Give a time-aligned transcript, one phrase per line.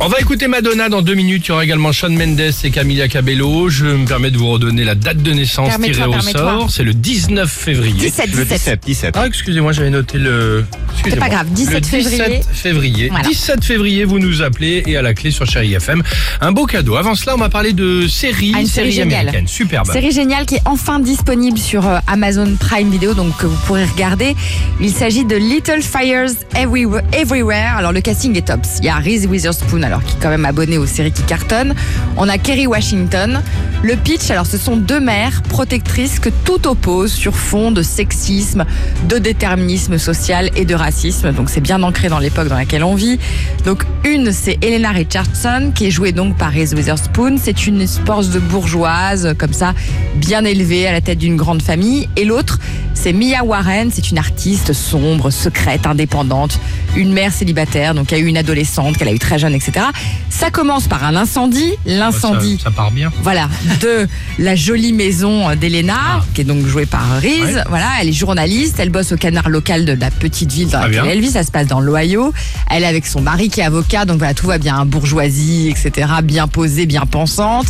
[0.00, 1.46] On va écouter Madonna dans deux minutes.
[1.46, 3.68] Il y aura également Shawn Mendes et Camila Cabello.
[3.68, 6.70] Je me permets de vous redonner la date de naissance tirée au sort.
[6.70, 7.92] C'est le 19 février.
[8.08, 8.80] 17, 17.
[8.86, 9.14] 17.
[9.18, 10.64] Ah, excusez-moi, j'avais noté le.
[10.94, 11.26] excusez-moi.
[11.28, 12.40] pas grave, 17 Le 17 février.
[12.52, 13.08] février.
[13.08, 13.28] Voilà.
[13.28, 16.02] 17 février, vous nous appelez et à la clé sur Chérie FM.
[16.40, 16.94] Un beau cadeau.
[16.94, 19.20] Avant cela, on m'a parlé de séries, Ah, une série géniale.
[19.22, 19.48] américaines.
[19.48, 19.90] Superbe.
[19.90, 23.84] Série géniale qui est enfin disponible sur euh, Amazon Prime Video, donc que vous pourrez
[23.84, 24.36] regarder.
[24.80, 27.02] Il s'agit de Little Fires Everywhere.
[27.12, 27.74] Everywhere.
[27.76, 28.60] Alors le casting est top.
[28.78, 31.74] Il y a Reese Witherspoon, alors qui est quand même abonné aux séries qui cartonnent.
[32.18, 33.40] On a Kerry Washington.
[33.82, 38.66] Le pitch, alors ce sont deux mères protectrices que tout oppose sur fond de sexisme,
[39.08, 41.32] de déterminisme social et de racisme.
[41.32, 43.18] Donc c'est bien ancré dans l'époque dans laquelle on vit.
[43.64, 47.38] Donc une, c'est Elena Richardson qui est jouée donc par Reese Witherspoon.
[47.42, 49.72] C'est une espèce de bourgeoise comme ça,
[50.16, 52.10] bien élevée à la tête d'une grande famille.
[52.16, 52.58] Et l'autre,
[53.00, 53.90] c'est Mia Warren.
[53.92, 56.58] C'est une artiste sombre, secrète, indépendante,
[56.96, 59.86] une mère célibataire, donc qui a eu une adolescente qu'elle a eu très jeune, etc.
[60.30, 61.74] Ça commence par un incendie.
[61.86, 63.10] L'incendie Ça, ça part bien.
[63.22, 63.48] voilà,
[63.80, 64.06] de
[64.38, 67.56] la jolie maison d'Elena, qui est donc jouée par Reese.
[67.56, 67.64] Ouais.
[67.68, 71.06] Voilà, elle est journaliste, elle bosse au canard local de la petite ville dans laquelle
[71.08, 72.32] elle vit, ça se passe dans l'Ohio.
[72.70, 76.08] Elle est avec son mari qui est avocat, donc voilà, tout va bien, bourgeoisie, etc.,
[76.24, 77.66] bien posée, bien pensante,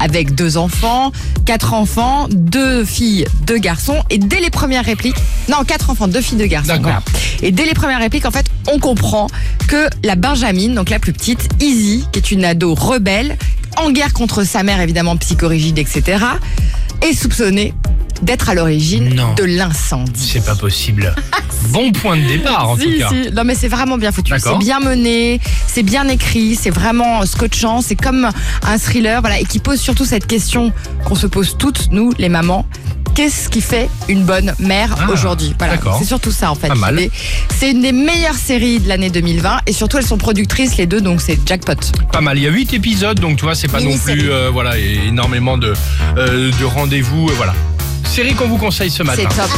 [0.00, 1.12] avec deux enfants,
[1.46, 5.16] quatre enfants, deux filles, deux garçons, et dès les premières répliques,
[5.50, 6.68] non, quatre enfants, deux filles, deux garçons.
[6.68, 6.82] D'accord.
[6.84, 7.02] voilà.
[7.42, 9.26] Et dès les premières répliques, en fait, on comprend
[9.68, 13.36] que la Benjamin, donc la plus petite, Izzy, qui est une ado rebelle,
[13.76, 16.24] en guerre contre sa mère, évidemment psychorigide, etc.,
[17.02, 17.74] est soupçonnée
[18.22, 19.34] d'être à l'origine Non.
[19.34, 20.30] de l'incendie.
[20.32, 21.14] C'est pas possible.
[21.68, 23.08] bon point de départ, en Si, tout cas.
[23.10, 23.30] si.
[23.32, 24.30] Non mais c'est vraiment bien foutu.
[24.30, 24.56] D'accord.
[24.58, 28.30] C'est bien mené, c'est bien écrit, c'est vraiment scotchant, c'est comme
[28.62, 30.72] un thriller, voilà, et qui pose surtout cette question
[31.04, 32.64] qu'on se pose toutes, nous, les mamans.
[33.14, 35.54] Qu'est-ce qui fait une bonne mère Ah, aujourd'hui?
[35.58, 36.68] Voilà, c'est surtout ça en fait.
[37.58, 41.00] C'est une des meilleures séries de l'année 2020 et surtout elles sont productrices les deux,
[41.00, 41.74] donc c'est jackpot.
[42.10, 42.38] Pas mal.
[42.38, 45.58] Il y a 8 épisodes, donc tu vois, c'est pas non plus euh, voilà, énormément
[45.58, 45.74] de,
[46.16, 47.28] euh, de rendez-vous.
[47.28, 47.54] euh, voilà.
[48.04, 49.22] Série qu'on vous conseille ce matin.
[49.30, 49.50] C'est top.